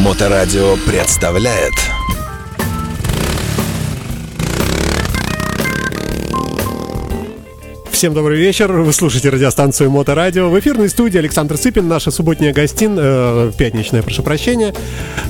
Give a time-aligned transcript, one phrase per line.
[0.00, 1.74] Моторадио представляет
[8.00, 8.72] Всем добрый вечер.
[8.72, 10.48] Вы слушаете радиостанцию Моторадио.
[10.48, 14.72] В эфирной студии Александр Цыпин, наша субботняя гостин, э, пятничная, прошу прощения.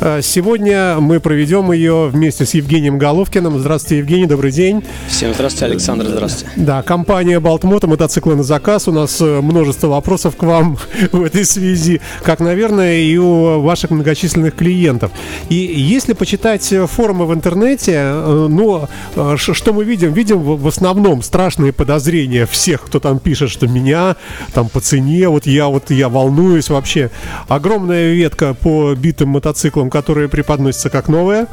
[0.00, 3.58] Э, сегодня мы проведем ее вместе с Евгением Головкиным.
[3.58, 4.84] Здравствуйте, Евгений, добрый день.
[5.08, 6.52] Всем здравствуйте, Александр, здравствуйте.
[6.54, 8.86] Да, компания Балтмото, мотоциклы на заказ.
[8.86, 10.78] У нас э, множество вопросов к вам
[11.10, 15.10] в этой связи, как, наверное, и у ваших многочисленных клиентов.
[15.48, 20.12] И если почитать форумы в интернете, э, ну, э, что мы видим?
[20.12, 24.16] Видим в в основном страшные подозрения всех, кто там пишет, что меня
[24.52, 27.10] там по цене, вот я вот я волнуюсь вообще.
[27.48, 31.46] Огромная ветка по битым мотоциклам, которые преподносятся как новые.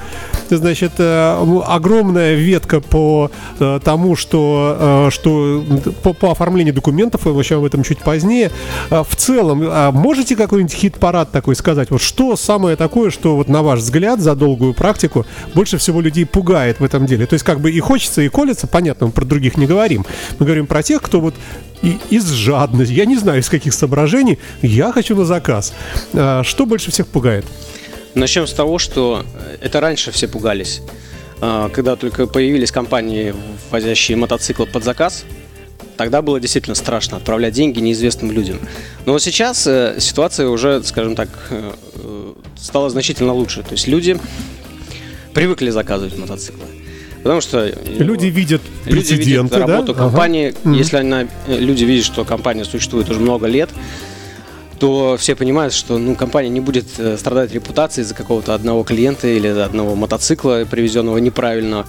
[0.50, 5.64] Значит, э, огромная ветка по э, тому, что, э, что
[6.04, 8.52] по, по оформлению документов, и вообще об этом чуть позднее.
[8.90, 11.90] В целом, а можете какой-нибудь хит-парад такой сказать?
[11.90, 16.26] Вот что самое такое, что вот на ваш взгляд за долгую практику больше всего людей
[16.26, 17.26] пугает в этом деле?
[17.28, 20.06] То есть как бы и хочется, и колется, понятно, мы про других не говорим.
[20.40, 21.36] Мы говорим про тех, кто вот
[21.81, 25.73] и из жадности, я не знаю из каких соображений, я хочу на заказ.
[26.14, 27.45] А, Что больше всех пугает?
[28.16, 30.81] Начнем с того, что э, это раньше все пугались.
[31.40, 33.34] А, Когда только появились компании,
[33.70, 35.23] возящие мотоциклы под заказ,
[35.98, 38.59] тогда было действительно страшно отправлять деньги неизвестным людям.
[39.06, 41.73] Но сейчас э, ситуация уже, скажем так, э,
[42.56, 43.62] стала значительно лучше.
[43.64, 44.18] То есть люди
[45.34, 46.66] привыкли заказывать мотоциклы.
[47.28, 49.59] Потому что э, Люди видят Люди видят да?
[49.59, 50.03] работу Ага.
[50.03, 50.56] компании.
[50.64, 50.75] Мгм.
[50.75, 53.69] Если она, э, люди видят, что компания существует уже много лет,
[54.80, 59.28] то все понимают, что ну, компания не будет э, страдать репутацией из-за какого-то одного клиента
[59.28, 61.86] или одного мотоцикла, привезенного неправильно.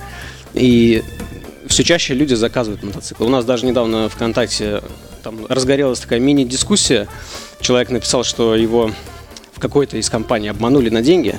[0.54, 1.04] И
[1.68, 3.24] все чаще люди заказывают мотоциклы.
[3.24, 4.82] У нас даже недавно ВКонтакте
[5.22, 7.06] там разгорелась такая мини-дискуссия.
[7.60, 8.90] Человек написал, что его
[9.52, 11.38] в какой-то из компаний обманули на деньги.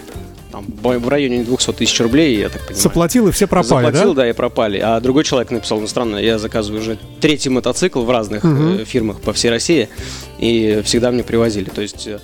[0.51, 2.81] Там, в районе 200 тысяч рублей, я так понимаю.
[2.81, 4.23] Заплатил и все пропали, Заплатил, да?
[4.23, 4.29] да?
[4.29, 4.79] и пропали.
[4.79, 9.21] А другой человек написал, ну странно, я заказываю уже третий мотоцикл в разных э, фирмах
[9.21, 9.89] по всей России,
[10.39, 11.69] и всегда мне привозили.
[11.69, 12.19] То есть, э,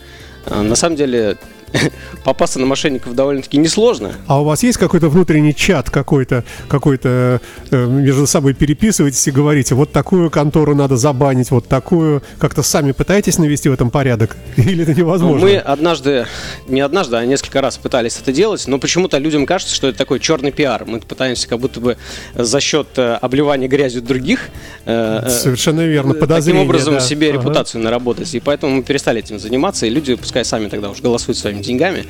[0.62, 1.38] на самом деле,
[2.24, 4.14] попасться на мошенников довольно-таки несложно.
[4.28, 7.42] А у вас есть какой-то внутренний чат какой-то, какой-то
[7.72, 12.92] э, между собой переписываетесь и говорите, вот такую контору надо забанить, вот такую, как-то сами
[12.92, 14.36] пытаетесь навести в этом порядок?
[14.58, 15.46] Или это Ну, невозможно?
[15.48, 16.26] Мы однажды,
[16.68, 20.20] не однажды, а несколько раз пытались это делать, но почему-то людям кажется, что это такой
[20.20, 20.86] черный пиар.
[20.86, 21.98] Мы пытаемся как будто бы
[22.34, 24.50] за счет э, обливания грязью других
[24.86, 26.64] э, э, Совершенно верно, Таким подозрение.
[26.64, 27.00] образом да.
[27.00, 27.40] себе Ага.
[27.40, 28.34] репутацию наработать.
[28.34, 32.06] И поэтому мы перестали этим заниматься, и люди пускай сами тогда уже голосуют своими деньгами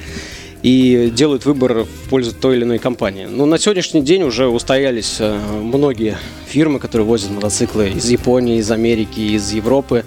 [0.62, 3.26] и делают выбор в пользу той или иной компании.
[3.26, 6.18] Но на сегодняшний день уже устоялись э, многие
[6.48, 10.06] фирмы, которые возят мотоциклы из Японии, из Америки, из Европы.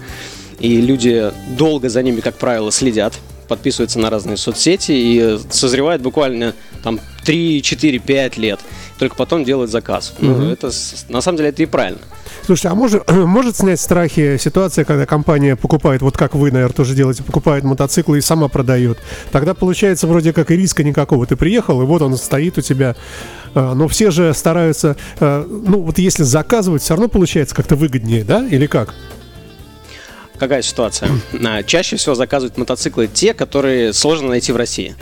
[0.59, 3.17] И люди долго за ними, как правило, следят,
[3.47, 8.59] подписываются на разные соцсети и созревают буквально там 3, 4, 5 лет.
[8.99, 10.13] Только потом делают заказ.
[10.19, 10.69] Ну, это,
[11.07, 12.01] на самом деле это и правильно.
[12.45, 16.95] Слушайте, а может, может снять страхи ситуация, когда компания покупает, вот как вы, наверное, тоже
[16.95, 18.97] делаете, покупает мотоциклы и сама продает?
[19.31, 21.25] Тогда получается вроде как и риска никакого.
[21.25, 22.97] Ты приехал, и вот он стоит у тебя.
[23.55, 28.25] А, Но все же стараются, э, ну вот если заказывать, все равно получается как-то выгоднее,
[28.25, 28.45] да?
[28.45, 28.93] Или как?
[30.37, 31.09] Какая ситуация?
[31.45, 34.95] А, Чаще всего заказывают мотоциклы те, которые сложно найти в России.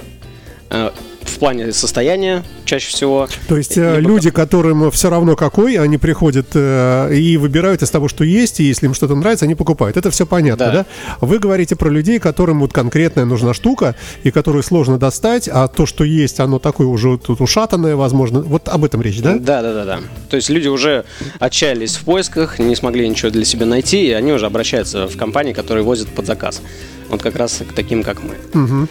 [1.27, 3.27] В плане состояния чаще всего.
[3.47, 7.89] То есть э, Либо люди, которым все равно какой, они приходят э, и выбирают из
[7.89, 9.97] того, что есть, и если им что-то нравится, они покупают.
[9.97, 10.71] Это все понятно, да?
[10.71, 10.85] Да.
[11.21, 15.85] Вы говорите про людей, которым вот конкретная нужна штука, и которую сложно достать, а то,
[15.85, 18.41] что есть, оно такое уже тут ушатанное, возможно.
[18.41, 19.35] Вот об этом речь, да?
[19.38, 19.99] Да, да, да, да.
[20.29, 21.05] То есть люди уже
[21.39, 25.53] отчаялись в поисках, не смогли ничего для себя найти, и они уже обращаются в компании,
[25.53, 26.61] которые возят под заказ.
[27.09, 28.35] Вот как раз к таким, как мы.
[28.53, 28.88] А,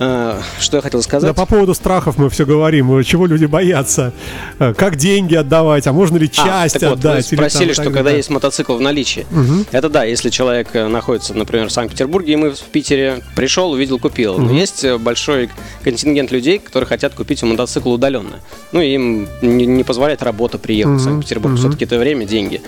[0.00, 1.36] Что я хотел Да, сказать?
[1.36, 4.12] по поводу страхов мы все говорим, э, чего люди боятся,
[4.58, 7.28] Э, как деньги отдавать, а можно ли А, часть вот, отдать?
[7.28, 8.16] там спросили, так что когда да.
[8.16, 9.26] есть мотоцикл в наличии.
[9.72, 13.98] Это да, если человек э, находится, например, в Санкт-Петербурге, и мы в Питере, пришел, увидел,
[13.98, 14.38] купил.
[14.38, 15.50] Но есть э, большой
[15.82, 18.40] контингент людей, которые хотят купить мотоцикл удаленно.
[18.72, 21.56] Ну, им не, не позволяет работа приехать в Санкт-Петербург.
[21.58, 22.60] Все-таки это время, деньги.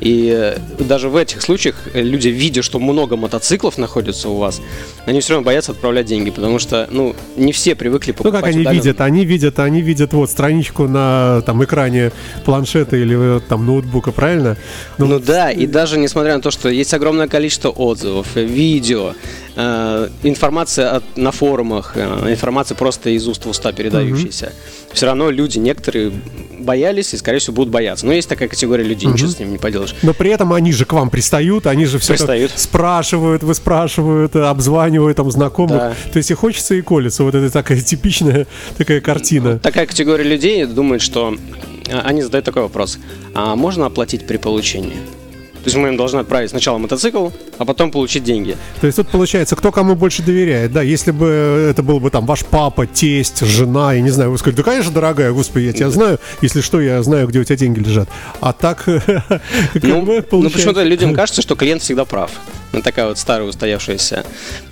[0.00, 4.60] И э, даже в этих случаях э, люди, видя, что много мотоциклов находится у вас,
[5.06, 8.50] они все равно боятся отправлять деньги, потому что, ну, не все привыкли Ну, покупать как
[8.50, 8.82] они удаленно.
[8.82, 9.00] видят?
[9.00, 12.12] Они видят, они видят вот страничку на там экране
[12.44, 14.56] планшета или э, там ноутбука, правильно?
[14.98, 19.14] Ну да, и даже несмотря на то, что есть огромное количество отзывов, видео,
[19.56, 24.52] э, информация от, на форумах, э, информация просто из уст в уста передающаяся.
[24.92, 26.12] Все равно люди некоторые
[26.58, 28.06] боялись и, скорее всего, будут бояться.
[28.06, 29.94] Но есть такая категория людей, ничего с ними не поделаешь.
[30.02, 32.52] Но при этом они же к вам пристают, они же все Пристают.
[32.56, 35.76] спрашивают, вы спрашивают, э, обзванивают там знакомых.
[35.76, 35.94] Да.
[36.12, 37.24] То есть и хочется, и колется.
[37.24, 38.46] Вот это такая типичная
[38.78, 39.58] такая картина.
[39.58, 41.36] Такая категория людей думает, что
[42.04, 42.98] они задают такой вопрос.
[43.34, 44.96] А можно оплатить при получении?
[45.66, 48.56] То есть мы им должны отправить сначала мотоцикл, а потом получить деньги.
[48.80, 50.72] То есть тут получается, кто кому больше доверяет.
[50.72, 51.26] Да, если бы
[51.68, 54.92] это был бы там ваш папа, тесть, жена, я не знаю, вы скажете, да, конечно,
[54.92, 56.20] дорогая, господи, я тебя знаю.
[56.40, 58.08] Если что, я знаю, где у тебя деньги лежат.
[58.40, 58.86] А так,
[59.82, 62.30] Ну, бы, ну, почему-то людям кажется, что клиент всегда прав.
[62.72, 64.24] Ну, такая вот старая устоявшаяся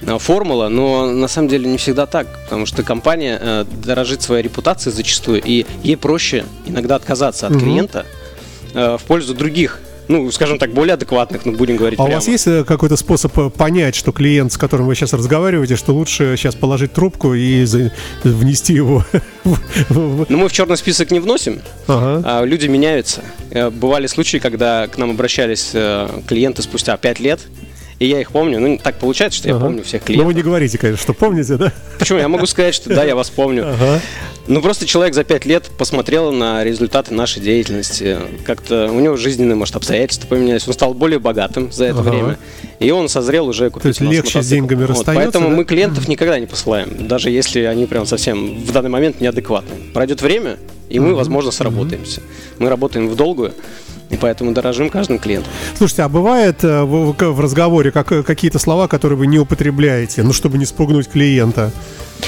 [0.02, 4.44] э, формула, но на самом деле не всегда так, потому что компания э, дорожит своей
[4.44, 8.06] репутацией зачастую, и ей проще иногда отказаться от клиента
[8.75, 12.19] э, в пользу других, ну, скажем так, более адекватных, ну, будем говорить А у прямо.
[12.19, 15.93] вас есть э, какой-то способ э, понять, что клиент, с которым вы сейчас разговариваете, что
[15.95, 17.93] лучше сейчас положить трубку и за-
[18.23, 19.05] внести его
[19.91, 22.23] Ну, мы в черный список не вносим, Ага.
[22.25, 23.23] а люди меняются.
[23.51, 25.71] Э, Бывали случаи, когда к нам обращались
[26.27, 27.41] клиенты спустя 5 лет,
[27.99, 28.61] и я их помню.
[28.61, 29.67] Ну, так получается, что я Ага.
[29.67, 30.26] помню всех Но клиентов.
[30.29, 31.73] вы не говорите, конечно, что помните, да?
[31.99, 32.19] Почему?
[32.19, 33.64] Я могу сказать, что да, я вас помню.
[33.69, 34.00] Ага.
[34.46, 38.19] Ну, просто человек за пять лет посмотрел на результаты нашей деятельности.
[38.44, 40.67] Как-то у него жизненные, может, обстоятельства поменялись.
[40.67, 42.11] Он стал более богатым за это Ага.
[42.11, 42.38] время.
[42.79, 44.55] И он созрел уже купить есть у нас легче с мотоцикл.
[44.67, 45.55] деньгами расстается, Поэтому да?
[45.56, 47.06] мы клиентов никогда не посылаем.
[47.08, 49.76] Даже если они прям совсем в данный момент неадекватны.
[49.94, 50.58] Пройдет время,
[50.90, 52.20] и мы, возможно, сработаемся.
[52.58, 53.55] Мы работаем в долгую.
[54.14, 55.52] И поэтому дорожим каждым клиентом.
[55.76, 60.56] Слушайте, а бывает э, в, разговоре как, какие-то слова, которые вы не употребляете, ну, чтобы
[60.56, 61.72] не спугнуть клиента?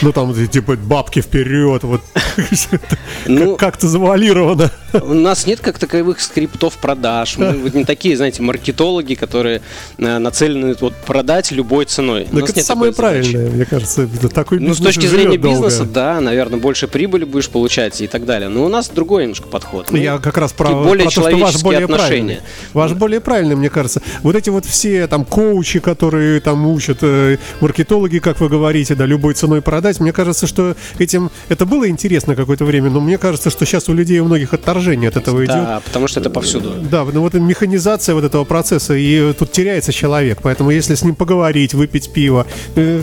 [0.03, 2.01] Ну, там, типа, бабки вперед, вот.
[3.27, 4.71] Ну, Как-то завуалировано.
[4.93, 7.37] У нас нет как таковых скриптов продаж.
[7.39, 9.61] Мы вот не такие, знаете, маркетологи, которые
[9.99, 12.23] э, нацелены вот продать любой ценой.
[12.23, 14.03] У Так нас это нет самое правильное, мне кажется.
[14.03, 15.49] это Такой Ну, с точки зрения долго.
[15.49, 18.49] бизнеса, да, наверное, больше прибыли будешь получать и так далее.
[18.49, 19.89] Но у нас другой немножко подход.
[19.91, 22.07] Ну, Я как раз про, более про то, что ваш более отношения.
[22.09, 22.39] правильный.
[22.73, 24.01] Ваш более правильный, мне кажется.
[24.23, 29.05] Вот эти вот все там коучи, которые там учат, э, маркетологи, как вы говорите, да,
[29.05, 33.51] любой ценой продать, мне кажется, что этим это было интересно какое-то время, но мне кажется,
[33.51, 35.55] что сейчас у людей у многих отторжение от этого идет.
[35.55, 36.75] Да, потому что это повсюду.
[36.91, 40.39] Да, ну вот механизация вот этого процесса, и тут теряется человек.
[40.43, 42.47] Поэтому если с ним поговорить, выпить пиво,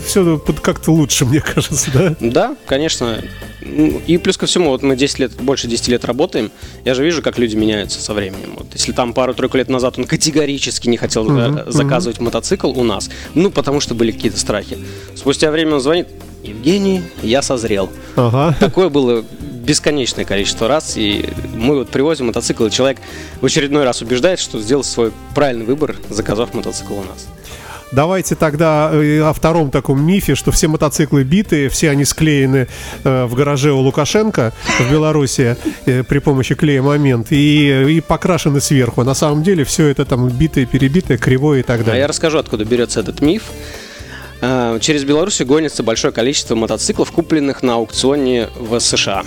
[0.05, 2.15] все как-то лучше, мне кажется, да?
[2.19, 3.21] Да, конечно.
[3.65, 6.51] Ну, И плюс ко всему, вот мы 10 лет, больше 10 лет работаем,
[6.85, 8.55] я же вижу, как люди меняются со временем.
[8.57, 13.09] Вот если там пару-тройку лет назад он категорически не хотел э, заказывать мотоцикл у нас,
[13.35, 14.77] ну, потому что были какие-то страхи.
[15.15, 16.07] Спустя время он звонит,
[16.43, 17.89] Евгений, я созрел.
[18.15, 18.55] Ага.
[18.59, 22.99] Такое было бесконечное количество раз, и мы вот привозим мотоцикл, и человек
[23.41, 27.27] в очередной раз убеждает, что сделал свой правильный выбор, заказав мотоцикл у нас.
[27.93, 32.67] Давайте тогда э, о втором таком мифе, что все мотоциклы битые, все они склеены
[33.03, 35.55] э, в гараже у Лукашенко в Беларуси
[35.85, 39.01] э, при помощи клея момент и, и покрашены сверху.
[39.01, 42.01] А На самом деле все это там битое, перебитое, кривое и так А далее.
[42.01, 43.43] я расскажу, откуда берется этот миф.
[44.45, 49.23] А, Через Белоруссию гонится большое количество мотоциклов, купленных на аукционе в США.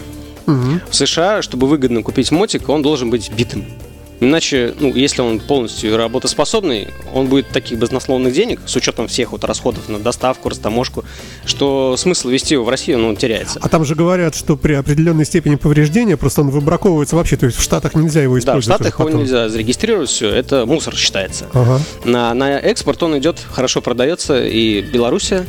[0.91, 3.65] В США, чтобы выгодно купить мотик, он должен быть битым.
[4.19, 9.45] Иначе, ну, если он полностью работоспособный, он будет таких баснословных денег, с учетом всех вот
[9.45, 11.05] расходов на доставку, растаможку,
[11.45, 13.59] что смысл вести его в Россию, ну, он теряется.
[13.63, 17.59] А там же говорят, что при определенной степени повреждения просто он выбраковывается вообще, то есть
[17.59, 18.65] в Штатах нельзя его Да, в использовать.
[18.81, 19.21] Штатах его потом.
[19.21, 21.47] нельзя зарегистрировать, все, это мусор считается.
[21.53, 21.81] Ага.
[22.05, 25.45] На, на экспорт он идет, хорошо продается, и Белоруссия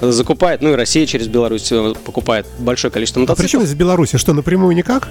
[0.00, 3.64] закупает, ну и Россия через Беларусь э, покупает большое количество А при чем мотоциклов.
[3.66, 4.10] здесь Беларусь?
[4.14, 5.08] Что, напрямую никак?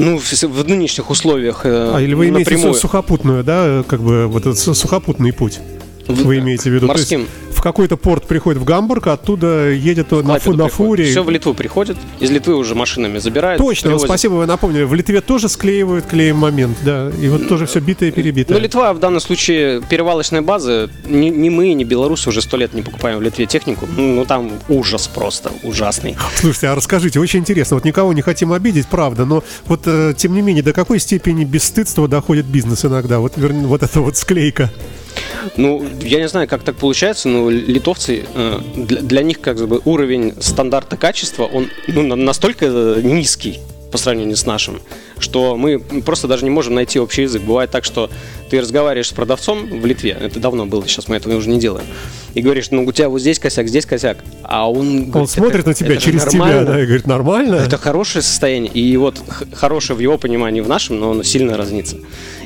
[0.00, 2.68] Ну, в, в нынешних условиях э, А, или вы имеете напрямую.
[2.70, 5.60] виду сухопутную, да, как бы вот этот су- сухопутный путь?
[6.12, 6.86] Вы имеете в виду?
[6.88, 7.28] То есть Морским.
[7.54, 11.04] в какой-то порт приходит в Гамбург, а оттуда едет на, фу- на фуре.
[11.10, 13.60] Все в Литву приходит, из Литвы уже машинами забирают.
[13.60, 14.08] Точно, привозят.
[14.08, 14.84] спасибо, вы напомнили.
[14.84, 17.10] В Литве тоже склеивают клеем момент, да.
[17.20, 18.56] И вот тоже все битое перебитое.
[18.56, 20.90] Ну, Литва в данном случае перевалочная база.
[21.06, 23.86] Ни, ни мы, ни белорусы уже сто лет не покупаем в Литве технику.
[23.96, 26.16] Ну, ну, там ужас просто, ужасный.
[26.36, 27.76] Слушайте, а расскажите, очень интересно.
[27.76, 31.44] Вот никого не хотим обидеть, правда, но вот э, тем не менее, до какой степени
[31.44, 33.18] бесстыдства доходит бизнес иногда?
[33.20, 34.70] Вот, вернее, вот эта вот склейка.
[35.56, 40.34] Ну, я не знаю, как так получается, но литовцы, э, для, них как бы уровень
[40.40, 44.80] стандарта качества, он ну, на- настолько э, низкий по сравнению с нашим,
[45.20, 47.42] что мы просто даже не можем найти общий язык.
[47.42, 48.10] Бывает так, что
[48.50, 51.86] ты разговариваешь с продавцом в Литве, это давно было, сейчас мы этого уже не делаем,
[52.34, 54.80] и говоришь, ну у тебя вот здесь косяк, здесь косяк, а он...
[54.80, 56.64] Он говорит, смотрит «Это- на тебя через тебя, нормально».
[56.64, 57.54] да, и говорит, нормально.
[57.56, 59.22] Это хорошее состояние, и вот
[59.54, 61.96] хорошее в его понимании, в нашем, но оно сильно разнится.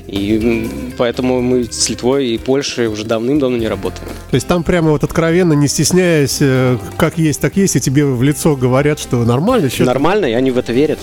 [0.07, 4.07] И поэтому мы с Литвой и Польшей уже давным-давно не работаем.
[4.31, 8.05] То есть там прямо вот откровенно, не стесняясь, э, как есть, так есть, и тебе
[8.05, 10.99] в лицо говорят, что нормально, что Нормально, и они в это верят.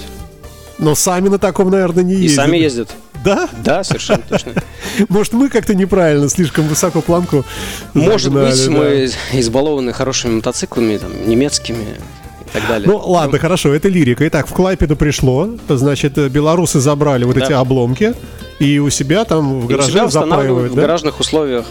[0.82, 2.36] Но сами на таком, наверное, не И ездят.
[2.46, 2.90] сами ездят.
[3.24, 3.48] Да?
[3.64, 4.54] Да, совершенно точно.
[5.10, 7.46] Может, мы как-то неправильно, слишком высоко планку
[7.94, 12.90] Может быть, мы избалованы хорошими мотоциклами, там, немецкими и так далее.
[12.90, 14.28] Ну, ладно, хорошо, это лирика.
[14.28, 17.46] Итак, в Клайпеду пришло, значит, белорусы забрали вот Да.
[17.46, 18.14] эти обломки,
[18.60, 20.82] и у себя там в И гараже устанавливают в да?
[20.82, 21.66] гаражных условиях.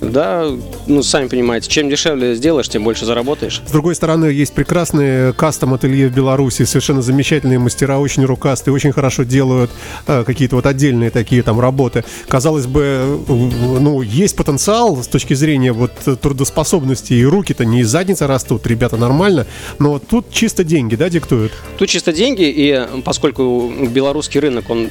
[0.00, 0.46] Да,
[0.86, 3.62] ну, сами понимаете, чем дешевле сделаешь, тем больше заработаешь.
[3.66, 9.24] С другой стороны, есть прекрасные кастом-ателье в Беларуси, совершенно замечательные мастера, очень рукастые, очень хорошо
[9.24, 9.70] делают
[10.06, 12.04] э, какие-то вот отдельные такие там работы.
[12.28, 12.82] Казалось бы,
[13.28, 13.32] э,
[13.80, 18.96] ну, есть потенциал с точки зрения вот трудоспособности, и руки-то не из задницы растут, ребята
[18.96, 19.46] нормально,
[19.78, 21.52] но тут чисто деньги, да, диктуют?
[21.78, 24.88] Тут чисто деньги, и поскольку белорусский рынок, он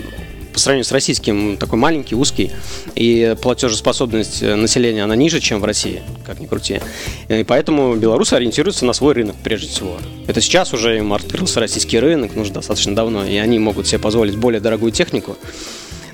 [0.57, 2.49] по сравнению с российским такой маленький, узкий,
[2.95, 6.81] и платежеспособность э, населения, она ниже, чем в России, как ни крути.
[7.29, 9.97] И поэтому белорусы ориентируются на свой рынок, прежде всего.
[10.25, 13.99] Это сейчас уже им открылся российский рынок, ну, уже достаточно давно, и они могут себе
[13.99, 15.37] позволить более дорогую технику.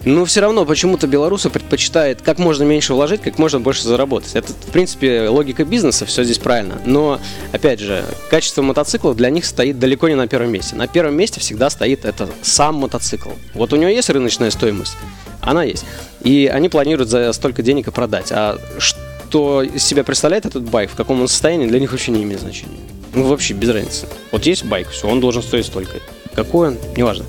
[0.06, 4.36] Но все равно почему-то белорусы предпочитают как можно меньше вложить, как можно больше заработать.
[4.36, 6.82] Это, в принципе, логика бизнеса, все здесь правильно.
[6.86, 7.20] Но,
[7.52, 10.76] опять же, качество мотоцикла для них стоит далеко не на первом месте.
[10.76, 13.30] На первом месте всегда стоит это сам мотоцикл.
[13.54, 14.98] Вот у него есть рыночная стоимость,
[15.40, 15.86] она есть.
[16.22, 18.32] И они планируют за столько денег и продать.
[18.32, 22.24] А что из себя представляет этот байк, в каком он состоянии, для них вообще не
[22.24, 22.80] имеет значения.
[23.14, 24.08] Ну, вообще без разницы.
[24.32, 26.00] Вот есть байк, все, он должен стоить столько.
[26.36, 27.26] Какой он, неважно.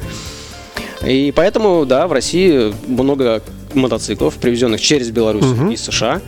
[1.07, 3.43] И поэтому, да, в России много
[3.75, 6.21] мотоциклов, привезенных через Беларусь и США.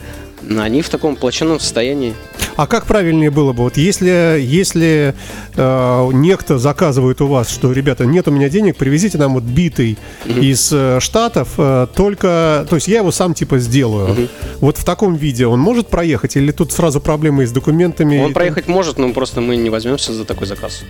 [0.58, 2.14] Они в таком плачевном состоянии.
[2.56, 5.14] А как правильнее было бы, вот если, если
[5.56, 9.98] э, некто заказывает у вас, что, ребята, нет у меня денег, привезите нам вот битый
[10.24, 14.28] из э, Штатов, э, только, то есть я его сам типа сделаю.
[14.60, 18.18] Вот в таком виде он может проехать или тут сразу проблемы с документами?
[18.20, 20.82] Он проехать может, но просто мы не возьмемся за такой заказ.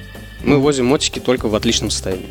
[0.45, 2.28] Мы возим мотики только в отличном состоянии.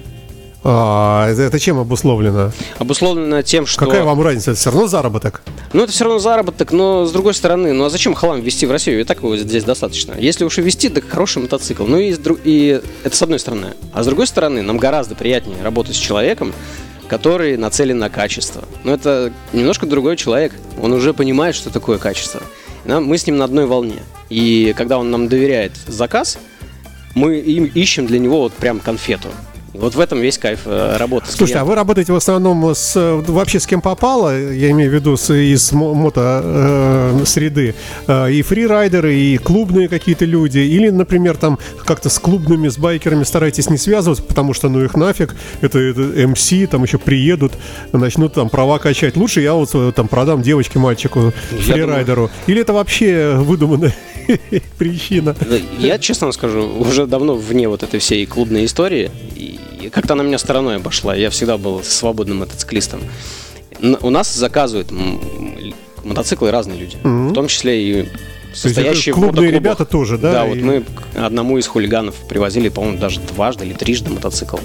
[0.67, 2.51] А, это, это чем обусловлено?
[2.79, 3.85] Обусловлено тем, что...
[3.85, 4.49] Какая вам разница?
[4.51, 5.43] Это все равно заработок.
[5.73, 8.71] Ну, это все равно заработок, но с другой стороны, ну а зачем халам везти в
[8.71, 8.99] Россию?
[9.01, 10.15] И так его здесь достаточно.
[10.17, 11.85] Если уж и везти, так хороший мотоцикл.
[11.85, 13.73] Ну и, дру- и это с одной стороны.
[13.93, 16.51] А с другой стороны, нам гораздо приятнее работать с человеком,
[17.07, 18.63] который нацелен на качество.
[18.83, 20.51] Но это немножко другой человек.
[20.81, 22.41] Он уже понимает, что такое качество.
[22.85, 24.01] Нам- мы с ним на одной волне.
[24.31, 26.39] И когда он нам доверяет заказ,
[27.13, 29.27] мы им ищем для него вот прям конфету.
[29.79, 31.27] Вот в этом весь кайф э, работы.
[31.31, 32.95] С Слушайте, а вы работаете в основном с
[33.27, 37.75] вообще с кем попало, я имею в виду с, из мо- мото э, среды,
[38.07, 43.23] э, и фрирайдеры, и клубные какие-то люди, или, например, там как-то с клубными, с байкерами
[43.23, 47.53] стараетесь не связываться, потому что ну их нафиг, это, это МС, там еще приедут,
[47.91, 49.15] начнут там права качать.
[49.17, 52.29] Лучше я вот там продам девочке, мальчику, фрирайдеру.
[52.47, 53.93] Или это вообще выдуманная
[54.77, 55.35] причина?
[55.39, 59.11] Да, Я, честно скажу, уже давно вне вот этой всей клубной истории.
[59.35, 61.15] И как-то она меня стороной обошла.
[61.15, 63.01] Я всегда был свободным мотоциклистом.
[64.01, 64.91] У нас заказывают
[66.03, 66.97] мотоциклы разные люди.
[67.03, 68.09] В том числе и
[68.53, 69.53] состоящие в клубные мотоклубах.
[69.61, 70.31] ребята тоже, да?
[70.31, 70.83] Да, И- вот мы
[71.15, 74.57] одному из хулиганов привозили, по-моему, даже дважды или трижды мотоцикл.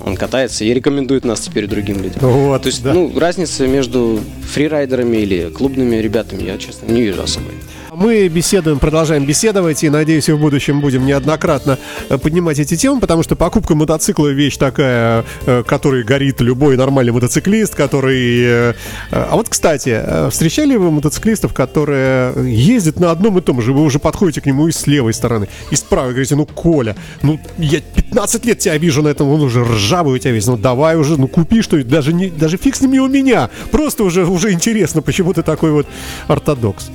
[0.00, 2.18] Он катается и рекомендует нас теперь другим людям.
[2.20, 2.92] Вот, То есть, да.
[2.92, 4.20] ну, разницы между
[4.52, 7.52] фрирайдерами или клубными ребятами я, честно, не вижу особой.
[7.96, 13.00] Мы беседуем, продолжаем беседовать и, надеюсь, и в будущем будем неоднократно э, поднимать эти темы,
[13.00, 18.42] потому что покупка мотоцикла вещь такая, э, которой горит любой нормальный мотоциклист, который...
[18.42, 18.74] э,
[19.12, 24.00] А вот, кстати, встречали вы мотоциклистов, которые ездят на одном и том же, вы уже
[24.00, 27.80] подходите к нему и с левой стороны, и с правой, говорите, ну, Коля, ну, я
[27.80, 31.16] 15 лет тебя вижу на этом, он уже ржавый у тебя весь, ну, давай уже,
[31.16, 35.00] ну, купи что-нибудь, даже, не, даже фиг с ними у меня, просто уже, уже интересно,
[35.00, 35.86] почему ты такой вот
[36.26, 36.90] ортодокс.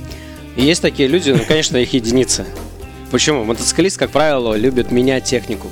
[0.56, 2.44] Есть такие люди, ну, конечно, их единицы.
[3.10, 3.44] Почему?
[3.44, 5.68] Мотоциклист, как правило, любит менять технику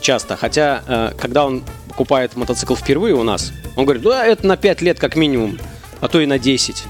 [0.00, 0.36] часто.
[0.36, 4.80] Хотя, э, когда он покупает мотоцикл впервые у нас, он говорит, да, это на 5
[4.80, 5.58] лет как минимум,
[6.00, 6.84] а то и на 10.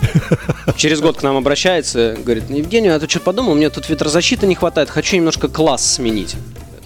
[0.77, 4.55] Через год к нам обращается, говорит, Евгений, а ты что подумал, мне тут ветрозащиты не
[4.55, 6.37] хватает, хочу немножко класс сменить.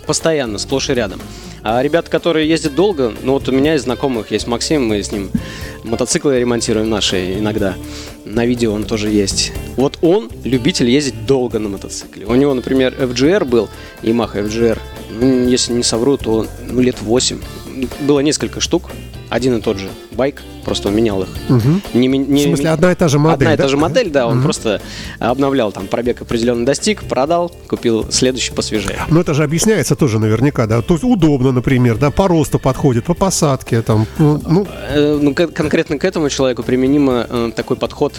[0.07, 1.21] Постоянно, сплошь и рядом.
[1.63, 5.11] А ребята, которые ездят долго, ну вот у меня из знакомых есть Максим, мы с
[5.11, 5.31] ним
[5.83, 7.75] мотоциклы ремонтируем наши иногда.
[8.25, 9.53] На видео он тоже есть.
[9.77, 12.27] Вот он любитель ездить долго на мотоцикле.
[12.27, 13.69] У него, например, FGR был,
[14.03, 14.79] Yamaha FGR.
[15.11, 17.41] Ну, если не совру, то ну, лет 8.
[18.01, 18.91] Было несколько штук.
[19.35, 21.29] Один и тот же байк, просто он менял их.
[21.49, 21.83] Мгм.
[21.93, 23.63] Не, не- В смысле, одна и та же модель, Одна и да?
[23.65, 24.45] та же модель, да, он Мгм.
[24.45, 24.81] просто
[25.19, 28.99] обновлял там пробег определенно достиг, продал, купил следующий посвежее.
[29.11, 30.83] Но это же объясняется тоже наверняка, да.
[30.83, 35.35] То есть удобно, например, да, по росту подходит, по посадке, там, ну, ну, Э, ну,
[35.35, 38.13] кон- конкретно к этому человеку применимо э, такой подход.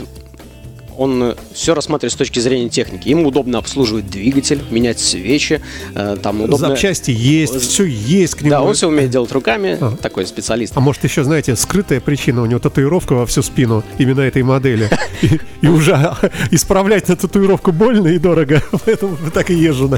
[0.97, 3.07] Он все рассматривает с точки зрения техники.
[3.09, 5.61] Ему удобно обслуживать двигатель, менять свечи,
[5.93, 6.69] э, там удобно.
[6.69, 8.51] запчасти есть, все есть к нему.
[8.51, 9.97] Да, он все умеет делать руками, Ага.
[9.97, 10.73] такой специалист.
[10.75, 14.89] А может еще, знаете, скрытая причина у него татуировка во всю спину именно этой модели.
[15.61, 15.95] И, уже
[16.51, 19.89] исправлять на татуировку больно и дорого, поэтому так и езжу.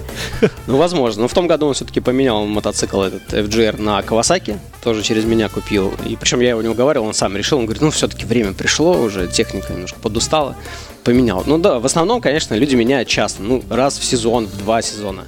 [0.67, 1.23] Ну, возможно.
[1.23, 5.49] Но в том году он все-таки поменял мотоцикл этот FGR на Kawasaki, тоже через меня
[5.49, 5.93] купил.
[6.07, 7.57] И причем я его не уговаривал, он сам решил.
[7.57, 10.55] Он говорит, ну, все-таки время пришло, уже техника немножко подустала,
[11.07, 11.41] поменял.
[11.45, 15.23] Ну да, в основном, конечно, люди меняют часто, ну, раз в сезон, в два сезона.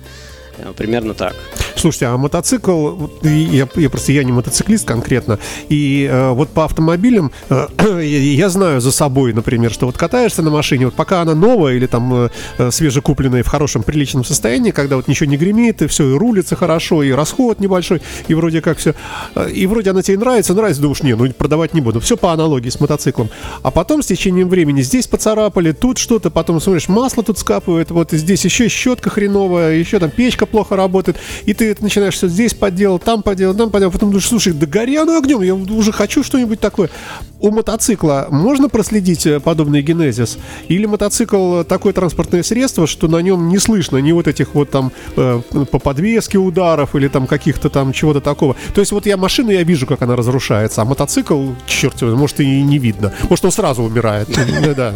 [0.60, 1.36] Э, Примерно так.
[1.76, 5.40] Слушайте, а мотоцикл, я, я просто я не мотоциклист конкретно,
[5.70, 7.68] и э, вот по автомобилям э,
[8.04, 11.86] я- знаю за собой, например, что вот катаешься на машине, вот пока она новая или
[11.86, 16.10] там э, э, свежекупленная в хорошем приличном состоянии, когда вот ничего не гремит, и все,
[16.14, 18.94] и рулится хорошо, и расход небольшой, и вроде как все,
[19.54, 22.70] и вроде она тебе нравится, нравится, думаешь, не, ну продавать не буду, все по аналогии
[22.70, 23.30] с мотоциклом.
[23.64, 28.12] А потом с течением времени здесь поцарапали, тут что-то, потом смотришь, масло тут скапывает, вот
[28.12, 32.54] здесь еще щетка хреновая, еще там печка плохо работает, и ты это начинаешь все здесь
[32.54, 36.24] подделал, там подделал, там подделал, потом думаешь, слушай, да гори оно огнем, я уже хочу
[36.24, 36.90] что-нибудь такое.
[37.40, 40.38] У мотоцикла можно проследить э, подобный генезис?
[40.68, 44.92] Или мотоцикл такое транспортное средство, что на нем не слышно ни вот этих вот там
[45.16, 45.42] э,
[45.72, 48.56] по подвеске ударов или там каких-то там чего-то такого?
[48.74, 52.40] То есть вот я машину, я вижу, как она разрушается, а мотоцикл, черт его, может
[52.42, 53.14] и не видно.
[53.30, 54.28] Может он сразу умирает.
[54.60, 54.94] Да, да.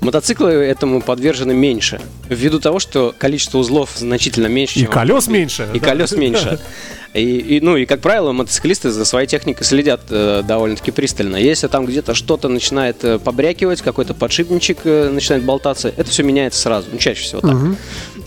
[0.00, 5.40] Мотоциклы этому подвержены меньше, ввиду того, что количество узлов значительно меньше, И чем колес автомобиль.
[5.40, 5.68] меньше.
[5.74, 5.86] И Да.
[5.86, 6.60] колес меньше.
[7.14, 11.36] И, и, ну и, как правило, мотоциклисты за своей техникой следят э, довольно-таки пристально.
[11.36, 16.60] Если там где-то что-то начинает э, побрякивать, какой-то подшипничек э, начинает болтаться, это все меняется
[16.60, 17.56] сразу, ну, чаще всего так.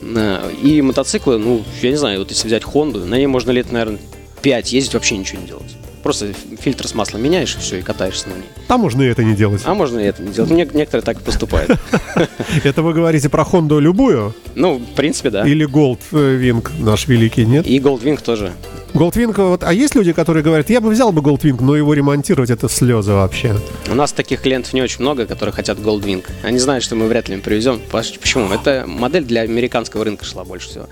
[0.01, 3.71] Э, И мотоциклы, ну, я не знаю, вот если взять Хонду, на ней можно лет,
[3.71, 3.99] наверное,
[4.41, 5.75] 5 ездить, вообще ничего не делать.
[6.03, 8.45] Просто фильтр с маслом меняешь, и все, и катаешься на ней.
[8.67, 9.61] Там можно и это не делать.
[9.65, 10.51] А можно и это не делать.
[10.51, 11.71] Нек- некоторые так и поступают.
[12.63, 14.33] Это вы говорите про Хонду любую?
[14.55, 15.47] Ну, в принципе, да.
[15.47, 17.67] Или Goldwing наш великий, нет?
[17.67, 18.53] И Goldwing тоже.
[18.93, 22.49] Goldwing, вот, а есть люди, которые говорят, я бы взял бы Goldwing, но его ремонтировать
[22.49, 23.55] это слезы вообще.
[23.89, 26.25] У нас таких клиентов не очень много, которые хотят Goldwing.
[26.43, 27.79] Они знают, что мы вряд ли им привезем.
[27.91, 28.51] Почему?
[28.51, 30.87] Это модель для американского рынка шла больше всего.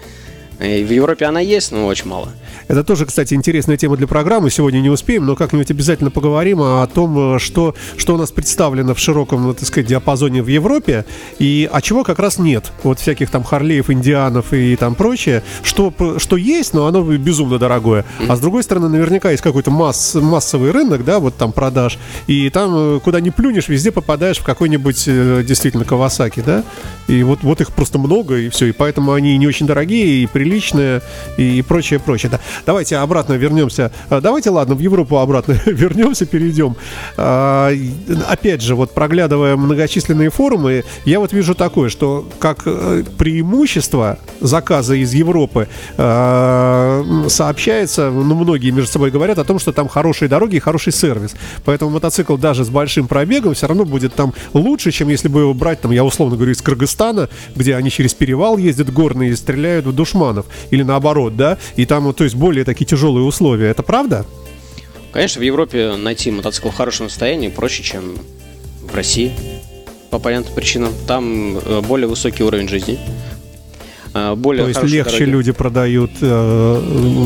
[0.59, 2.29] И в Европе она есть, но очень мало.
[2.67, 4.51] Это тоже, кстати, интересная тема для программы.
[4.51, 8.93] Сегодня не успеем, но как-нибудь обязательно поговорим о том, э, что, что у нас представлено
[8.93, 11.05] в широком, ну, так сказать, диапазоне в Европе,
[11.39, 12.71] и а чего как раз нет.
[12.83, 18.05] Вот всяких там Харлеев, Индианов и там прочее, что, что есть, но оно безумно дорогое.
[18.27, 22.49] А с другой стороны, наверняка есть какой-то масс, массовый рынок, да, вот там продаж, и
[22.49, 26.63] там, э, куда ни плюнешь, везде попадаешь в какой-нибудь э, действительно Кавасаки, да,
[27.07, 30.27] и вот, вот их просто много, и все, и поэтому они не очень дорогие, и
[30.27, 30.48] приличные,
[31.37, 32.31] и прочее, прочее.
[32.31, 32.39] Да.
[32.65, 33.91] Давайте обратно вернемся.
[34.09, 36.75] А, Давайте, ладно, в Европу обратно вернемся, перейдем.
[37.17, 37.71] А,
[38.27, 44.95] Опять же, вот проглядывая многочисленные форумы, я вот вижу такое, что как э, преимущество заказа
[44.95, 50.57] из Европы а, сообщается, ну, многие между собой говорят о том, что там хорошие дороги
[50.57, 51.35] и хороший сервис.
[51.65, 55.53] Поэтому мотоцикл даже с большим пробегом все равно будет там лучше, чем если бы его
[55.53, 59.85] брать, там, я условно говорю, из Кыргызстана, где они через перевал ездят горные и стреляют
[59.85, 60.38] в душманов.
[60.71, 61.57] Или наоборот, да?
[61.75, 63.67] И там, то есть, более такие тяжелые условия.
[63.69, 64.25] Это правда?
[65.11, 68.15] Конечно, в Европе найти мотоцикл в хорошем состоянии проще, чем
[68.81, 69.31] в России.
[70.11, 70.91] По понятным причинам.
[71.07, 72.97] Там э, более высокий уровень жизни.
[74.13, 75.29] э, Более То есть легче дороги.
[75.29, 76.81] люди продают э,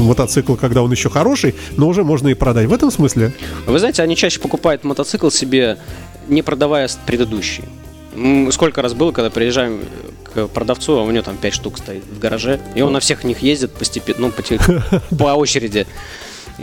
[0.08, 2.68] мотоцикл, когда он еще хороший, но уже можно и продать.
[2.68, 3.34] В этом смысле?
[3.66, 5.78] Вы знаете, они чаще покупают мотоцикл себе,
[6.28, 7.64] не продавая предыдущий.
[8.52, 9.80] Сколько раз было, когда приезжаем
[10.34, 13.24] к продавцу, а у него там 5 штук стоит в гараже, и он на всех
[13.24, 15.88] них ездит постепенно, ну, по, по очереди.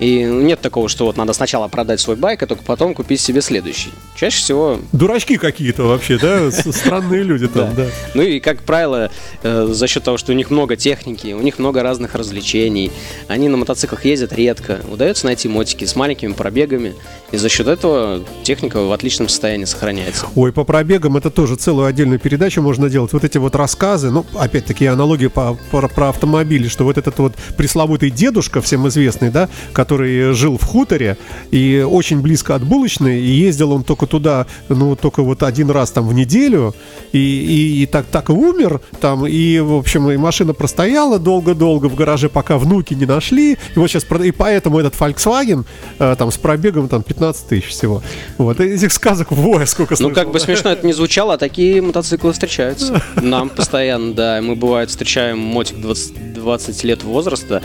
[0.00, 3.42] И нет такого, что вот надо сначала продать свой байк, а только потом купить себе
[3.42, 3.90] следующий.
[4.16, 6.50] Чаще всего Дурачки какие-то вообще, да?
[6.50, 7.86] Странные люди там, да.
[8.14, 9.10] Ну и, как правило,
[9.42, 12.90] э, за счет того, что у них много техники, у них много разных развлечений,
[13.28, 16.94] они на мотоциклах ездят редко, удается найти мотики с маленькими пробегами,
[17.30, 20.26] и за счет этого техника в отличном состоянии сохраняется.
[20.34, 23.12] Ой, по пробегам это тоже целую отдельную передачу можно делать.
[23.12, 27.34] Вот эти вот рассказы, ну, опять-таки, аналогии по, про, про автомобили, что вот этот вот
[27.56, 31.16] пресловутый дедушка, всем известный, да, который который жил в хуторе
[31.50, 35.90] и очень близко от булочной, и ездил он только туда, ну, только вот один раз
[35.90, 36.76] там в неделю,
[37.10, 41.86] и, и, и так, так и умер там, и, в общем, и машина простояла долго-долго
[41.86, 45.64] в гараже, пока внуки не нашли, и вот сейчас, и поэтому этот Volkswagen
[45.98, 48.00] э, там с пробегом там 15 тысяч всего.
[48.38, 52.32] Вот, этих сказок, во, сколько Ну, как бы смешно это не звучало, а такие мотоциклы
[52.32, 53.02] встречаются.
[53.20, 57.60] Нам постоянно, да, мы бывает встречаем мотик 20, 20 лет возраста,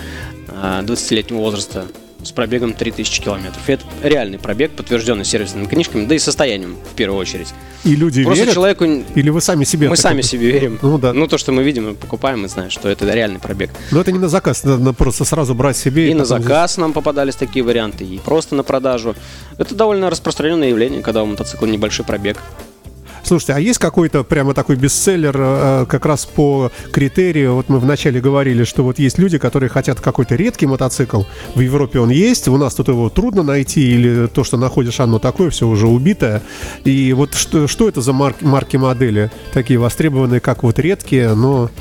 [0.47, 1.85] 20-летнего а, возраста,
[2.25, 3.61] с пробегом 3000 километров.
[3.67, 7.53] И это реальный пробег, подтвержденный сервисными книжками, да и состоянием в первую очередь.
[7.83, 8.55] И люди Просто верят?
[8.55, 8.85] человеку...
[8.85, 9.89] Или вы сами себе?
[9.89, 10.79] Мы сами себе верим.
[10.81, 11.13] Ну да.
[11.13, 13.69] Ну то, что мы видим и покупаем, мы знаем, что это реальный пробег.
[13.91, 16.07] Но это не на заказ, надо просто сразу брать себе.
[16.07, 16.77] И, и на заказ здесь...
[16.81, 19.15] нам попадались такие варианты, и просто на продажу.
[19.57, 22.41] Это довольно распространенное явление, когда у мотоцикла небольшой пробег.
[23.25, 27.55] Слушайте, а есть какой-то прямо такой бестселлер э, как раз по критерию?
[27.55, 31.23] Вот мы вначале говорили, что вот есть люди, которые хотят какой-то редкий мотоцикл.
[31.55, 35.17] В Европе он есть, у нас тут его трудно найти, или то, что находишь, оно
[35.17, 36.43] такое, все уже убитое.
[36.83, 39.31] И вот что, что это за марки, марки модели?
[39.53, 41.71] Такие востребованные, как вот редкие, но...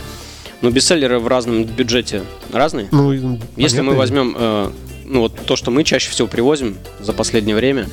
[0.62, 2.22] Ну, бестселлеры в разном бюджете
[2.54, 2.88] разные.
[2.90, 4.70] Ну, Если мы возьмем э,
[5.04, 7.86] ну, вот то, что мы чаще всего привозим за последнее время,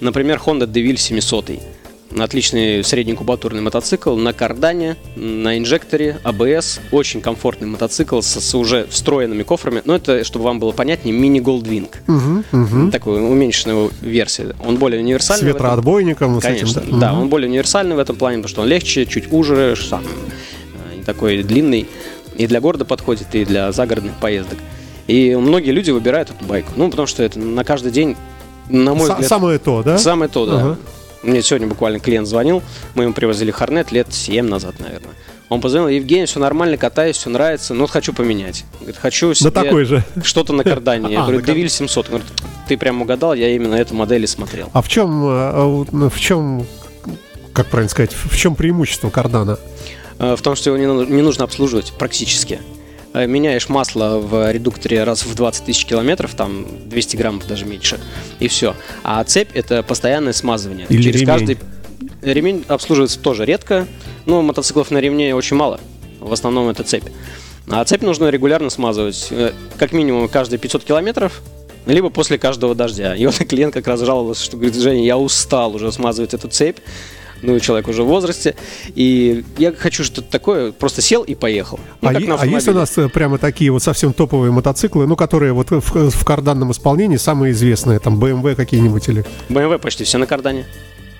[0.00, 1.77] например, Honda DeVille 700
[2.16, 6.80] Отличный среднекубатурный мотоцикл на кардане, на инжекторе, ABS.
[6.90, 9.82] Очень комфортный мотоцикл с, с уже встроенными кофрами.
[9.84, 11.88] Но это, чтобы вам было понятнее, мини Goldwing.
[12.06, 12.90] Угу, угу.
[12.90, 14.54] Такую уменьшенную версию.
[14.64, 15.50] Он более универсальный.
[15.50, 16.40] С ветроотбойником.
[16.40, 17.12] Конечно, этим, да.
[17.12, 20.96] да, он более универсальный в этом плане, потому что он легче, чуть уже, сам, э,
[20.96, 21.86] не такой длинный.
[22.36, 24.58] И для города подходит, и для загородных поездок.
[25.08, 26.72] И многие люди выбирают эту байку.
[26.76, 28.16] Ну, потому что это на каждый день,
[28.70, 29.28] на мой С- взгляд...
[29.28, 29.98] Самое то, да?
[29.98, 30.60] Самое то, да.
[30.60, 30.78] Ага.
[31.22, 32.62] Мне сегодня буквально клиент звонил,
[32.94, 35.14] мы ему привозили Хорнет лет 7 назад, наверное.
[35.48, 38.64] Он позвонил, Евгений, все нормально, катаюсь, все нравится, но хочу поменять.
[38.80, 40.04] Говорит, хочу себе да такой же.
[40.22, 41.12] что-то на кардане.
[41.12, 42.06] Я а, говорю, Девиль 700.
[42.06, 42.32] Он говорит,
[42.68, 44.68] ты прям угадал, я именно эту модель и смотрел.
[44.74, 46.66] А в чем, э, в чем,
[47.54, 49.58] как правильно сказать, в чем преимущество кардана?
[50.18, 52.60] Э, в том, что его не нужно обслуживать практически.
[53.14, 57.98] Э, меняешь масло в редукторе раз в 20 тысяч километров, там 200 граммов даже меньше,
[58.38, 58.74] и все.
[59.02, 60.86] А цепь это постоянное смазывание.
[60.88, 61.26] Или Через ремень.
[61.26, 61.58] каждый
[62.22, 63.86] ремень обслуживается тоже редко,
[64.26, 65.80] но мотоциклов на ремне очень мало.
[66.20, 67.06] В основном это цепь.
[67.70, 71.40] А цепь нужно регулярно смазывать, э, как минимум каждые 500 километров,
[71.86, 73.14] либо после каждого дождя.
[73.14, 76.78] И вот клиент как раз жаловался, что говорит, Женя, я устал уже смазывать эту цепь
[77.42, 78.54] ну, человек уже в возрасте,
[78.94, 81.80] и я хочу что-то такое, просто сел и поехал.
[82.00, 85.16] Ну, а, е- а есть у нас э, прямо такие вот совсем топовые мотоциклы, ну,
[85.16, 89.24] которые вот в, в карданном исполнении самые известные, там, BMW какие-нибудь или...
[89.48, 90.66] BMW почти все на кардане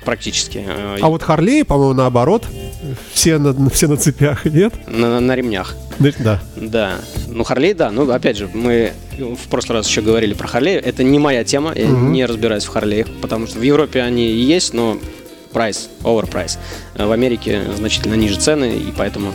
[0.04, 0.64] практически.
[0.66, 2.46] Э, а вот Харлей, по-моему, наоборот,
[3.12, 4.72] все на, все на цепях, нет?
[4.86, 5.76] На, на ремнях.
[5.98, 6.40] Да.
[6.56, 6.92] Да.
[7.26, 7.90] Ну, Харлей, да.
[7.90, 10.76] Ну, опять же, мы в прошлый раз еще говорили про Харлей.
[10.76, 12.06] Это не моя тема, я угу.
[12.06, 14.98] не разбираюсь в Харлеях, потому что в Европе они есть, но
[15.52, 16.58] прайс, overprice.
[16.94, 19.32] В Америке значительно ниже цены, и поэтому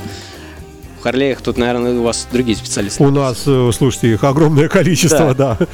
[1.03, 3.03] Харлеях тут, наверное, у вас другие специалисты.
[3.03, 5.57] У нас, э, слушайте, их огромное количество, да.
[5.59, 5.67] да.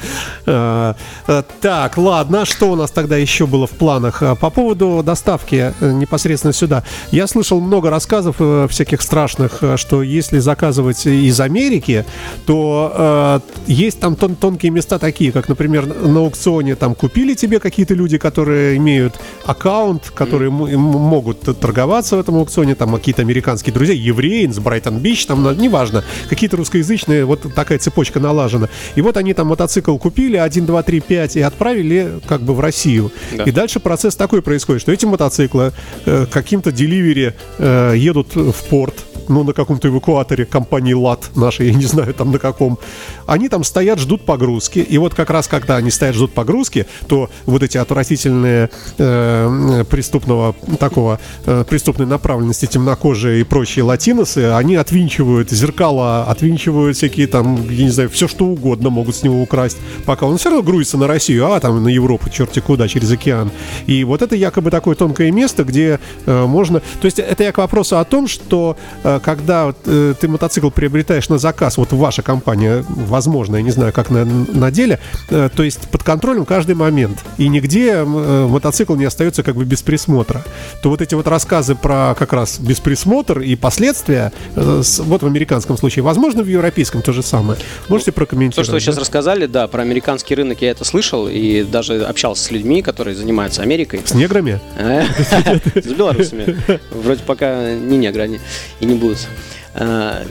[0.46, 0.96] А,
[1.28, 4.22] э, так, ладно, что у нас тогда еще было в планах?
[4.22, 6.82] А, по поводу доставки э, непосредственно сюда.
[7.12, 8.36] Я слышал много рассказов
[8.70, 12.04] всяких страшных, что если заказывать из Америки,
[12.46, 17.94] то есть там тон тонкие места такие, как, например, на аукционе там купили тебе какие-то
[17.94, 24.46] люди, которые имеют аккаунт, которые могут торговаться в этом аукционе, там какие-то американские друзья, евреи
[24.46, 28.68] из Брайтон-Бич, Рич, там, неважно, какие-то русскоязычные, вот такая цепочка налажена.
[28.94, 32.60] И вот они там мотоцикл купили, 1, 2, 3, 5, и отправили как бы в
[32.60, 33.12] Россию.
[33.36, 33.44] Да.
[33.44, 35.72] И дальше процесс такой происходит, что эти мотоциклы
[36.06, 38.94] э, каким-то деливери э, едут в порт,
[39.30, 42.78] ну, на каком-то эвакуаторе компании ЛАТ нашей, я не знаю там на каком,
[43.26, 44.80] они там стоят, ждут погрузки.
[44.80, 50.54] И вот как раз, когда они стоят, ждут погрузки, то вот эти отвратительные э, преступного
[50.78, 57.84] такого, э, преступной направленности темнокожие и прочие латиносы, они отвинчивают зеркала, отвинчивают всякие там, я
[57.84, 61.06] не знаю, все что угодно могут с него украсть, пока он все равно грузится на
[61.06, 63.50] Россию, а там на Европу, черти куда, через океан.
[63.86, 66.80] И вот это якобы такое тонкое место, где э, можно...
[66.80, 71.28] То есть это я к вопросу о том, что э, когда э, ты мотоцикл приобретаешь
[71.28, 75.62] на заказ, вот ваша компания, возможно, я не знаю, как на, на деле, э, то
[75.62, 80.44] есть под контролем каждый момент, и нигде э, мотоцикл не остается как бы без присмотра,
[80.82, 86.02] то вот эти вот рассказы про как раз бесприсмотр и последствия, вот в американском случае,
[86.02, 87.58] возможно, в европейском то же самое.
[87.88, 88.56] Можете прокомментировать?
[88.56, 92.44] То, что вы сейчас рассказали, да, про американский рынок я это слышал, и даже общался
[92.44, 94.02] с людьми, которые занимаются Америкой.
[94.04, 94.60] С неграми?
[95.74, 96.56] С белорусами.
[96.90, 98.40] Вроде пока не негры они
[98.80, 99.28] и не будут будут.
[99.74, 100.24] А,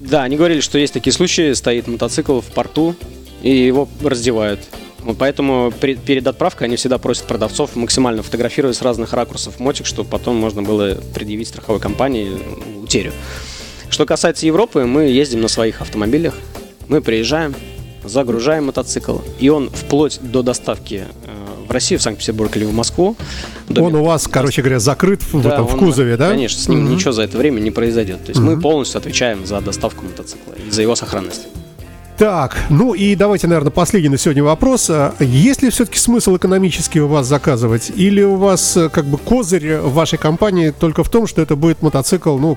[0.00, 2.94] да, они говорили, что есть такие случаи, стоит мотоцикл в порту,
[3.42, 4.60] и его раздевают.
[5.18, 10.36] Поэтому перед отправкой они всегда просят продавцов максимально фотографировать с разных ракурсов мотик, чтобы потом
[10.36, 13.12] можно было предъявить страховой компании э, утерю.
[13.88, 16.34] Что касается Европы, мы ездим на своих автомобилях,
[16.88, 17.54] мы приезжаем,
[18.02, 21.25] загружаем мотоцикл, и он вплоть до доставки э,
[21.66, 23.16] в Россию, в Санкт-Петербург или в Москву.
[23.68, 26.28] доме- Он у вас, короче говоря, закрыт в, Да, этом, в кузове, да?
[26.30, 26.94] Конечно, с ним Мгм.
[26.94, 28.24] ничего за это время не произойдет.
[28.24, 31.42] То есть мы полностью отвечаем за доставку мотоцикла и за его сохранность.
[32.18, 34.88] Так, ну и давайте, наверное, последний на сегодня вопрос.
[34.88, 37.92] А Есть ли все-таки смысл экономически у вас заказывать?
[37.94, 41.56] Или у вас э, как бы козырь в вашей компании только в том, что это
[41.56, 42.56] будет мотоцикл, ну,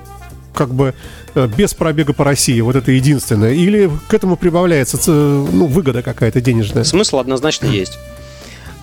[0.54, 0.94] как бы
[1.34, 3.52] э, без пробега по России, вот это единственное?
[3.52, 6.84] Или к этому прибавляется ц- ну, выгода какая-то денежная?
[6.84, 7.98] Смысл однозначно есть.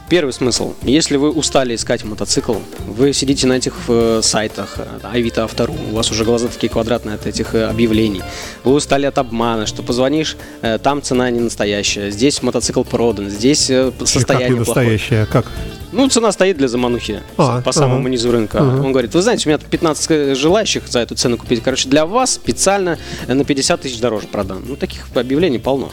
[0.09, 0.73] Первый смысл.
[0.83, 2.55] Если вы устали искать мотоцикл,
[2.87, 7.15] вы сидите на этих э, сайтах, э, Авито, Автору, у вас уже глаза такие квадратные
[7.15, 8.21] от этих э, объявлений.
[8.63, 13.69] Вы устали от обмана, что позвонишь, э, там цена не настоящая, здесь мотоцикл продан, здесь
[13.69, 14.87] э, Как не состояние плохое.
[14.87, 15.25] настоящее?
[15.25, 15.45] Как?
[15.91, 18.09] Ну, цена стоит для заманухи А, по самому ага.
[18.09, 18.59] низу рынка.
[18.59, 18.85] Ага.
[18.85, 21.61] Он говорит, вы знаете, у меня тут 15 желающих за эту цену купить.
[21.61, 24.63] Короче, для вас специально на 50 тысяч дороже продам.
[24.65, 25.91] Ну, таких объявлений полно.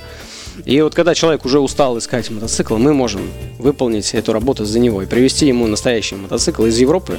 [0.65, 3.23] И вот когда человек уже устал искать мотоцикл, мы можем
[3.59, 7.19] выполнить эту работу за него и привезти ему настоящий мотоцикл из Европы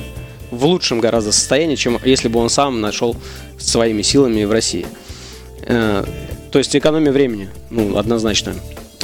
[0.52, 3.16] в лучшем гораздо состоянии, чем если бы он сам нашел
[3.58, 4.86] своими силами в России.
[5.64, 6.06] Э,
[6.52, 8.54] То есть экономия времени, ну, однозначно.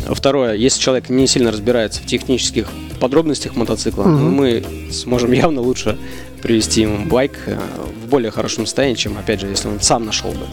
[0.09, 2.67] Второе, если человек не сильно разбирается в технических
[2.99, 5.97] подробностях мотоцикла, ну, мы сможем явно лучше
[6.41, 7.57] привести ему байк э,
[8.03, 10.47] в более хорошем состоянии, чем, опять же, если он сам нашел бы.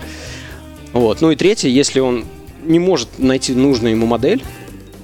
[0.92, 1.20] Вот.
[1.20, 2.24] Ну и третье, если он
[2.68, 4.42] не может найти нужную ему модель,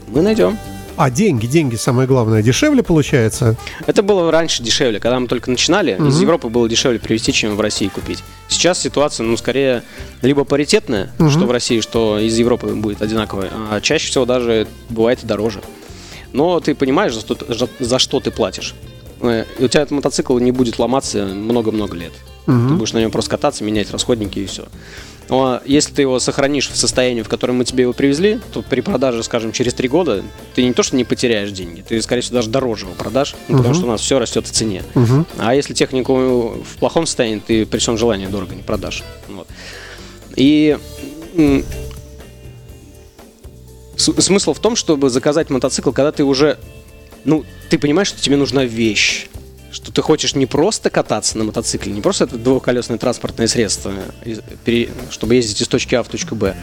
[0.09, 0.59] мы найдем.
[0.97, 3.57] А деньги, деньги самое главное, дешевле получается?
[3.87, 7.61] Это было раньше дешевле, когда мы только начинали, из Европы было дешевле привезти, чем в
[7.61, 8.23] России купить.
[8.47, 9.83] Сейчас ситуация, ну, скорее,
[10.23, 15.25] либо паритетная, что в России, что из Европы будет одинаковая, а чаще всего даже бывает
[15.25, 15.63] и дороже.
[16.33, 17.37] Но ты понимаешь, за что,
[17.81, 18.75] за- что ты платишь.
[19.21, 22.13] Э, И у тебя этот мотоцикл не будет ломаться много-много лет.
[22.47, 24.65] Ты будешь на нем просто кататься, менять расходники и все.
[25.29, 28.81] Но если ты его сохранишь в состоянии, в котором мы тебе его привезли, то при
[28.83, 30.23] продаже, скажем, через три года,
[30.55, 33.59] ты не то что не потеряешь деньги, ты, скорее всего, даже дороже его продашь, ну,
[33.59, 34.83] потому что у нас все растет в цене.
[35.39, 39.03] А если технику в плохом состоянии, ты при всем желании дорого не продашь.
[39.29, 39.49] Вот.
[40.37, 40.77] И
[43.97, 46.59] смысл в том, чтобы заказать мотоцикл, когда ты уже,
[47.25, 49.29] ну, ты понимаешь, что тебе нужна вещь.
[49.75, 53.93] Что ты хочешь не просто кататься на мотоцикле, не просто это двухколесное транспортное средство,
[54.65, 56.55] пере- чтобы ездить из точки А в точку Б,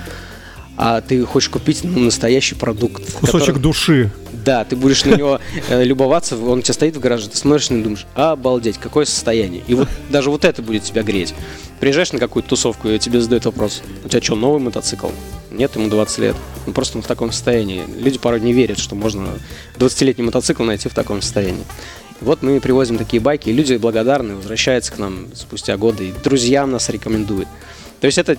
[0.78, 3.04] а ты хочешь купить ну, настоящий продукт.
[3.14, 4.12] Кусочек который- души.
[4.32, 7.70] да, ты будешь на него э, любоваться, он у тебя стоит в гараже, ты смотришь
[7.70, 9.62] на него и думаешь, обалдеть, какое состояние.
[9.68, 11.34] И вот даже вот это будет тебя греть.
[11.82, 15.10] Приезжаешь на какую-то тусовку, и тебе задают вопрос, у тебя что, новый мотоцикл?
[15.52, 16.36] Нет, ему 20 лет.
[16.66, 17.84] Ну, просто он в таком состоянии.
[18.00, 19.28] Люди порой не верят, что можно
[19.78, 21.66] 20-летний мотоцикл найти в таком состоянии.
[22.22, 26.72] Вот мы привозим такие байки, и люди благодарны, возвращаются к нам спустя годы, и друзьям
[26.72, 27.48] нас рекомендуют.
[28.00, 28.38] То есть это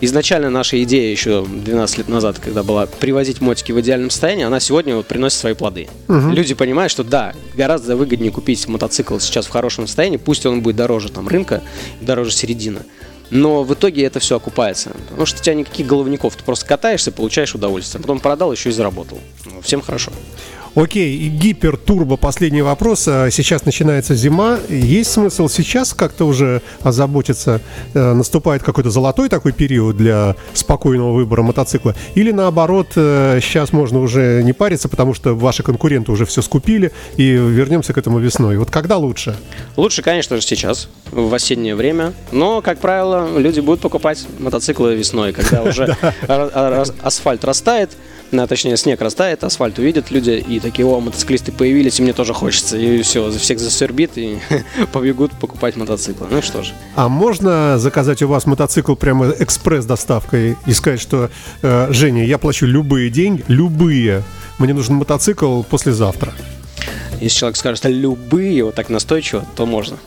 [0.00, 4.60] изначально наша идея еще 12 лет назад, когда была привозить мотики в идеальном состоянии, она
[4.60, 5.88] сегодня вот приносит свои плоды.
[6.08, 10.76] Люди понимают, что да, гораздо выгоднее купить мотоцикл сейчас в хорошем состоянии, пусть он будет
[10.76, 11.62] дороже там рынка,
[12.00, 12.80] дороже середины.
[13.30, 14.90] Но в итоге это все окупается.
[15.08, 16.36] Потому что у тебя никаких головников.
[16.36, 18.00] Ты просто катаешься, получаешь удовольствие.
[18.00, 19.18] Потом продал, еще и заработал.
[19.46, 20.12] Ну, Всем хорошо.
[20.74, 23.06] Окей, гипер турбо последний вопрос.
[23.06, 24.58] А Сейчас начинается зима.
[24.68, 27.60] Есть смысл сейчас как-то уже озаботиться?
[27.94, 31.94] Э, Наступает какой-то золотой такой период для спокойного выбора мотоцикла?
[32.16, 36.90] Или наоборот, э, сейчас можно уже не париться, потому что ваши конкуренты уже все скупили,
[37.16, 38.56] и вернемся к этому весной.
[38.56, 39.36] Вот когда лучше?
[39.76, 42.14] Лучше, конечно же, сейчас, в осеннее время.
[42.32, 45.96] Но, как правило, люди будут покупать мотоциклы весной, когда уже
[47.00, 47.90] асфальт растает,
[48.30, 52.34] на, точнее, снег растает, асфальт увидят люди, и такие, о, мотоциклисты появились, и мне тоже
[52.34, 52.76] хочется.
[52.76, 54.38] И все, всех засербит, и
[54.92, 56.26] побегут покупать мотоциклы.
[56.30, 56.72] Ну что ж.
[56.96, 61.30] А можно заказать у вас мотоцикл прямо экспресс-доставкой и сказать, что
[61.62, 64.22] э, Женя, я плачу любые деньги, любые.
[64.58, 66.32] Мне нужен мотоцикл послезавтра.
[67.20, 69.98] Если человек скажет любые, вот так настойчиво, то можно.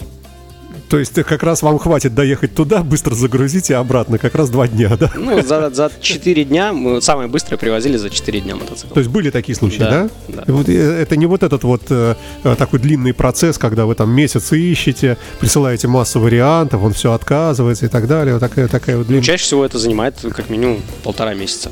[0.89, 4.67] То есть как раз вам хватит доехать туда, быстро загрузить и обратно, как раз два
[4.67, 5.11] дня, да?
[5.15, 8.93] Ну, за, за 4 дня, мы самое быстрое привозили за 4 дня мотоцикл.
[8.93, 10.09] То есть были такие случаи, да?
[10.27, 10.53] Да, да.
[10.53, 14.11] Вот, э, это не вот этот вот э, э, такой длинный процесс, когда вы там
[14.11, 18.35] месяц ищете, присылаете массу вариантов, он все отказывается и так далее.
[18.35, 19.23] Вот такая, такая вот длинная.
[19.23, 21.69] Чаще всего это занимает как минимум полтора месяца.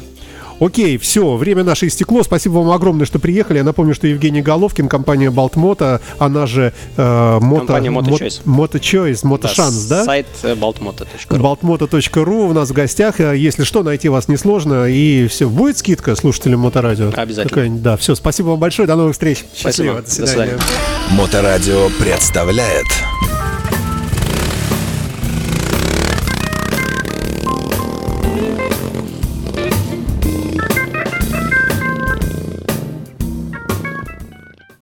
[0.59, 2.23] Окей, все, время наше истекло.
[2.23, 3.57] Спасибо вам огромное, что приехали.
[3.57, 7.89] Я напомню, что Евгений Головкин, компания Балтмото, она же э, мото, Компания.
[7.89, 8.79] Мото
[9.23, 10.05] Мотошанс, да?
[10.05, 12.49] Сайт э, baltmoto.ru.
[12.49, 13.19] У нас в гостях.
[13.19, 14.85] Э, Если что, найти вас несложно.
[14.85, 17.11] И все, будет скидка слушателям Моторадио?
[17.15, 17.77] Обязательно.
[17.79, 18.87] Да, все, спасибо вам большое.
[18.87, 19.45] До новых встреч.
[19.53, 20.01] Спасибо.
[20.01, 20.01] Счастливо.
[20.01, 20.59] До свидания.
[21.11, 22.85] Моторадио представляет